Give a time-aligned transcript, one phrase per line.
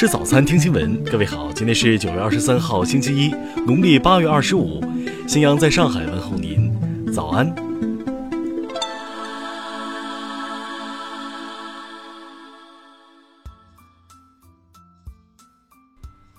[0.00, 1.04] 吃早餐，听新闻。
[1.04, 3.28] 各位好，今天是九月二十三号，星期一，
[3.66, 4.82] 农历八月二十五。
[5.28, 7.54] 新阳在上海问候您，早安。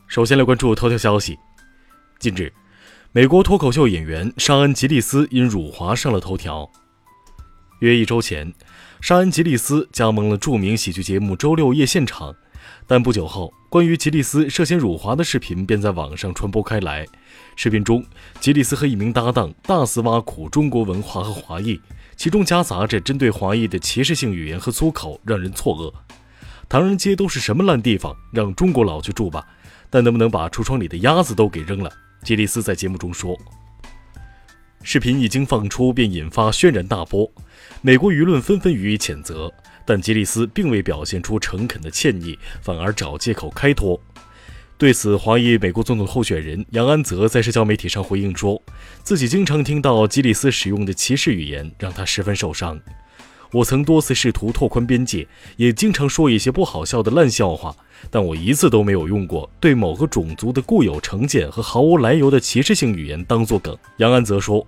[0.08, 1.38] 首先来关注头条消息。
[2.18, 2.52] 近日，
[3.12, 6.68] 美国脱口秀演员沙恩·吉利斯因辱华上了头条。
[7.82, 8.52] 约一周前，
[9.02, 12.34] 沙恩·吉利斯加盟了著名喜剧节目《周六夜现场》，
[12.88, 17.06] 但不久后，关于吉利斯涉嫌辱华的视频便在网上传播开来。
[17.56, 18.04] 视频中，
[18.40, 21.80] 吉利斯和一名搭档大肆挖苦中国文化和华裔，
[22.16, 25.94] 其中夹杂着针对华裔的歧视性语言和粗口，让人错愕。
[26.68, 29.46] 唐人街都是什么烂地方，让中国佬去住吧？
[29.90, 31.92] 但能不能把橱窗里的鸭子都给扔了？
[32.24, 33.38] 吉利斯在节目中说。
[34.84, 37.32] 视频一经放出，便引发轩然大波，
[37.82, 39.54] 美国舆论纷纷予以谴责。
[39.86, 44.00] 但吉利斯并未表现出诚恳的歉意，反而找借口开脱。
[44.78, 48.60] 对此，华裔美国总统候选人杨安泽在社交媒体上回应说，
[49.04, 52.80] 自己经常听到吉利斯使用的歧视语言，让他十分受伤。
[53.52, 57.76] 我曾多次试图拓宽边界，也经常说一些不好笑的烂笑话，
[58.10, 63.78] 但我一次都没有用过对某个种族的固有成见和毫无来由的歧视性语言当作梗。
[63.98, 64.66] 杨安泽说，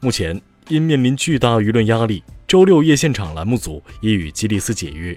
[0.00, 5.14] 目前因面临巨大舆论压力，周六夜现场栏目组已与吉利斯解约。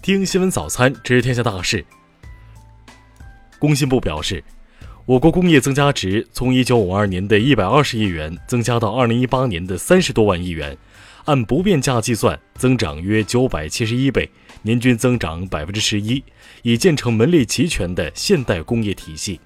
[0.00, 1.84] 听新闻早餐知天下大事。
[3.58, 4.44] 工信部表示，
[5.06, 10.78] 我国工业增加值从1952年的一百二十亿元增加到2018年的三十多万亿元。
[11.24, 14.30] 按不变价计算，增长约九百七十一倍，
[14.62, 16.22] 年均增长百分之十一，
[16.62, 19.40] 已建成门类齐全的现代工业体系。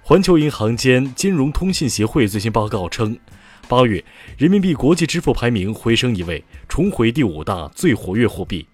[0.00, 3.18] 环球银行间金融通信协会最新报告称，
[3.68, 4.02] 八月
[4.38, 8.66] 人民币国际支付排名回升一位，重回第五大最活跃货币。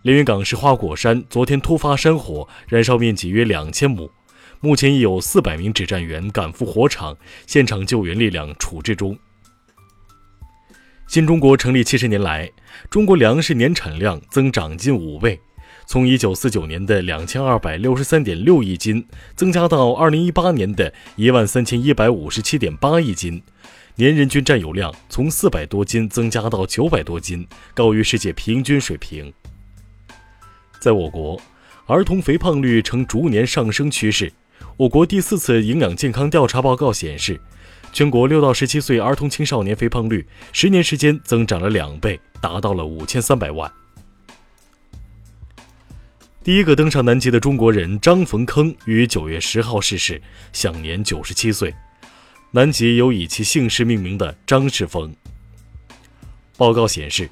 [0.00, 4.10] 连云港市花果山昨天突发山火，燃烧面积约两千亩。
[4.60, 7.16] 目前已有四百名指战员赶赴火场，
[7.46, 9.18] 现场救援力量处置中。
[11.08, 12.50] 新中国成立七十年来，
[12.88, 15.38] 中国粮食年产量增长近五倍，
[15.92, 23.42] 从一九四九年的两千二百六十三点六亿斤，增加到二零一八年的一万三千一百五十七点八亿斤，
[23.96, 29.30] 年人均占有量从四百多斤增加到九百多斤，高于世界平均水平。
[30.80, 31.38] 在我国，
[31.84, 34.32] 儿童肥胖率呈逐年上升趋势。
[34.78, 37.38] 我国第四次营养健康调查报告显示，
[37.92, 43.70] 全国六到十七岁儿童青少年肥胖率十年时间增长了两倍，达到了五千三百万。
[46.44, 50.20] 第一个登上南极的中国人张冯铿于九月十号逝世，
[50.52, 51.72] 享年九十七岁。
[52.50, 55.14] 南极有以其姓氏命名的张氏峰。
[56.56, 57.30] 报告显示，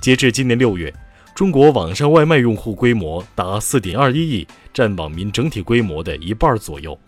[0.00, 0.90] 截至今年六月。
[1.34, 6.98] 中国网上外卖用户规模达四点二一亿，占网民整体规模的一半左右。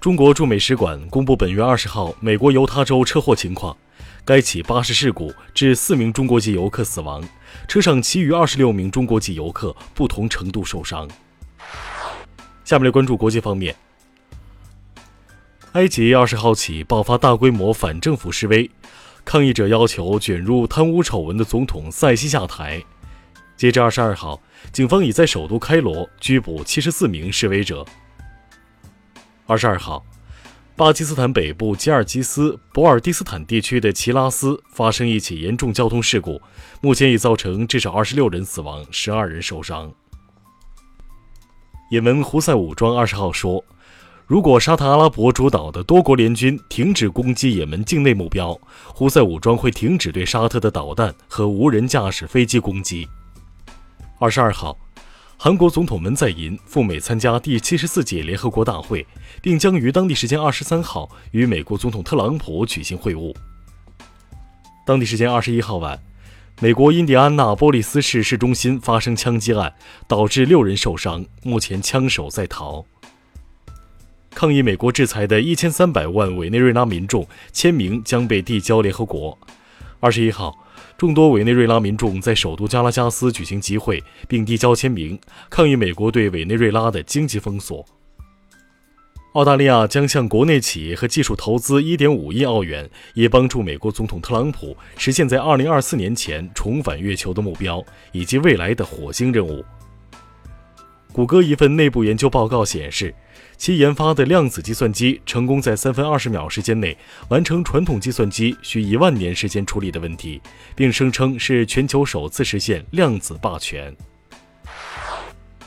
[0.00, 3.76] 中国驻美使馆公布本月二十号美国犹他州车祸情况，
[4.28, 7.26] 该起巴士事故致四名中国籍游客死亡，
[7.66, 11.08] 车上其余二十六名中国籍游客不同程度受伤。
[12.62, 13.74] 下面来关注国际方面，
[15.72, 18.70] 埃及二十号起爆发大规模反政府示威。
[19.24, 22.84] 抗议者要求卷入贪污丑闻的总统塞西下台。
[23.56, 27.82] 截至二十二号，警方已在首都开罗拘捕七十四名示威者。
[29.46, 30.04] 二十二号，
[30.78, 36.40] 巴基斯坦北部吉尔吉斯博尔蒂斯坦地区的齐拉斯发生一起严重交通事故，
[36.80, 39.92] 目前已造成至少二十六人死亡，十二人受伤。
[41.90, 43.62] 也门胡塞武装二十号说。
[44.24, 48.56] 如果沙特阿拉伯主导的多国联军停止攻击也门境内目标，
[48.86, 53.08] 胡塞武装会停止对沙特的导弹和无人驾驶飞机攻击。
[54.20, 54.78] 二十二号，
[55.40, 59.06] 韩国总统文在寅赴美参加第七十四届联合国大会，
[59.40, 63.32] 并将于当地时间二十三号与美国总统特朗普举行会晤。
[64.84, 66.02] 当地时间二十一号晚，
[66.58, 69.72] 美国印第安纳波利斯市市中心发生枪击案，
[70.08, 72.84] 导致六人受伤，目前枪手在逃。
[74.30, 79.38] 抗议美国制裁的一千三百万委内瑞拉民众签名将被递交联合国。
[80.00, 87.84] 二十一号，众多委内瑞拉民众在首都加拉加斯举行集会，并递交签名，抗议美国对委内瑞拉的经济封锁。
[89.34, 99.64] 澳大利亚将向国内企业和技术投资一点五亿澳元，以帮助美国总统特朗普实现在二零二四年前重返月球的目标，以及未来的火星任务。
[101.12, 103.14] 谷歌一份内部研究报告显示。
[103.58, 106.96] 其研发的量子计算机成功在三分二十秒时间内
[107.28, 110.40] 完成传统计算机需一万年时间处理的问题，
[110.76, 113.94] 并声称是全球首次实现量子霸权。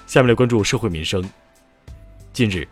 [0.07, 1.21] 下面来关注社会民生。
[2.31, 2.65] 近日，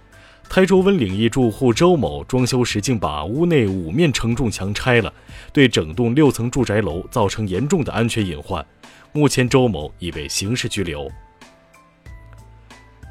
[0.49, 5.13] 台州温岭一住户周某装修时竟把屋内五面承重墙拆了，
[5.51, 8.65] 对整栋六层住宅楼造成严重的安全隐患。
[9.11, 11.11] 目前，周某已被刑事拘留。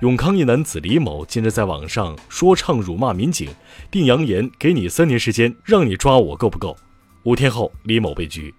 [0.00, 3.50] 永康一男子李某近日在网上说唱辱骂民警，
[3.90, 6.76] 并扬言给你三年时间，让你抓我够不够？
[7.24, 8.54] 五天后，李某被拘。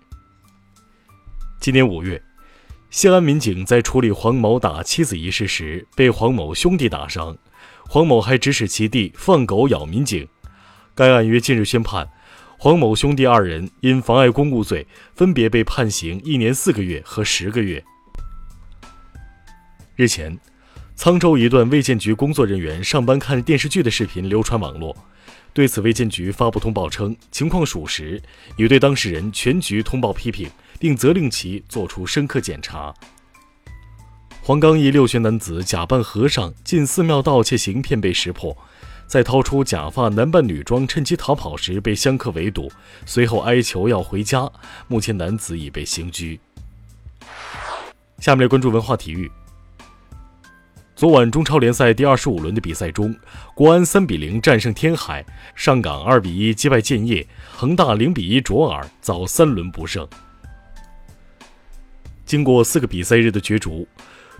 [1.62, 2.22] 今年五月，
[2.90, 7.38] 西安民警在处理黄某打妻子一事时，被黄某兄弟打伤，
[7.88, 10.28] 黄某还指使其弟放狗咬民警。
[10.94, 12.10] 该案于近日宣判，
[12.58, 17.82] 黄某兄弟二人因妨碍公务罪，分别被判刑一年四个月和十个月。
[19.96, 20.38] 日前。
[21.00, 24.94] 沧州一段卫健局工作人员上班看电视剧的视频流传网络，
[25.54, 28.22] 对此卫健局发布通报称情况属实，
[28.58, 32.94] 已对当事人全局通报批评，并责令其作出深刻检查。
[34.42, 38.58] 黄冈一六旬男子假扮和尚进寺庙盗窃行骗被识破，
[39.08, 42.70] 在掏出假发男扮女装趁机逃跑时被香客围堵，
[43.06, 44.52] 随后哀求要回家。
[44.90, 46.38] 目前男子已被刑拘。
[48.18, 49.32] 下面来关注文化体育。
[51.00, 53.16] 昨晚中超联赛第二十五轮的比赛中，
[53.56, 55.26] 国安三比零战胜天海，
[55.56, 60.06] 上港二比一击败建业，恒大零比一卓尔，遭三轮不胜。
[62.26, 63.88] 经过四个比赛日的角逐，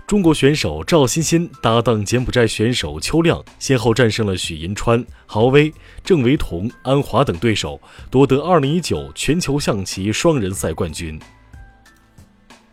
[0.06, 5.72] 中国选手赵欣欣搭档柬埔寨选手邱亮，先后战胜了许银川、豪威、
[6.04, 7.80] 郑维彤、安华等对手，
[8.10, 11.18] 夺得二零一九全球象棋双人赛冠军。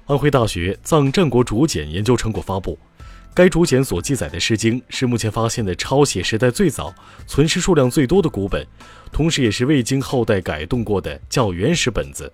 [0.07, 2.77] 安徽大学藏战国竹简研究成果发布。
[3.37, 6.91] 该竹简所记载的《诗经》是目前发现的抄写时代最早、
[7.27, 8.65] 存世数量最多的古本，
[9.11, 12.33] 同时也是未经后代改动过的较原始本子。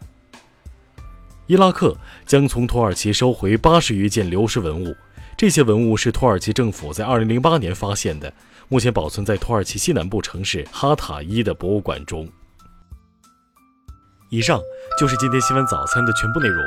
[1.45, 1.93] 伊拉克
[2.25, 4.95] 将从土耳其收回八十余件流失文物，
[5.35, 8.33] 这些文物是土耳其政府在2008年发现的，
[8.69, 12.25] 目前保存在土耳其西南部城市哈塔伊的博物馆中。
[14.29, 14.57] 以上
[14.97, 16.63] 就是今天新闻早餐的全部内容，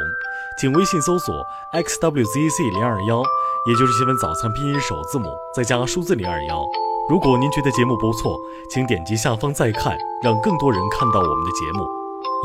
[0.61, 1.43] 请微信搜索
[1.73, 3.25] xwzc 零二幺。
[3.67, 6.65] 也就是新闻早餐拼音首字母再加数字零二幺。
[7.11, 8.39] 如果您觉得节目不错，
[8.71, 11.85] 请点击下方再看，让更多人看到我们的节目。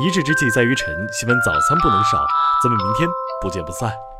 [0.04, 0.88] 一日之计在于晨，
[1.20, 2.18] 新闻早餐不能少。
[2.64, 3.08] 咱们明天
[3.40, 4.11] 不见不散。